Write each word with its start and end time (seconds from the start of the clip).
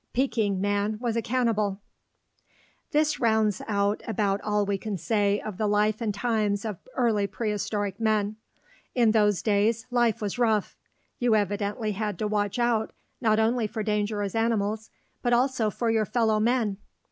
Peking 0.13 0.59
man 0.59 0.97
was 0.99 1.15
a 1.15 1.21
cannibal. 1.21 1.79
This 2.89 3.19
rounds 3.19 3.61
out 3.67 4.01
about 4.07 4.41
all 4.41 4.65
we 4.65 4.79
can 4.79 4.97
say 4.97 5.39
of 5.39 5.59
the 5.59 5.67
life 5.67 6.01
and 6.01 6.11
times 6.11 6.65
of 6.65 6.79
early 6.95 7.27
prehistoric 7.27 7.99
men. 7.99 8.37
In 8.95 9.11
those 9.11 9.43
days 9.43 9.85
life 9.91 10.19
was 10.19 10.39
rough. 10.39 10.75
You 11.19 11.35
evidently 11.35 11.91
had 11.91 12.17
to 12.17 12.27
watch 12.27 12.57
out 12.57 12.93
not 13.21 13.37
only 13.37 13.67
for 13.67 13.83
dangerous 13.83 14.33
animals 14.33 14.89
but 15.21 15.33
also 15.33 15.69
for 15.69 15.91
your 15.91 16.05
fellow 16.05 16.39
men. 16.39 16.77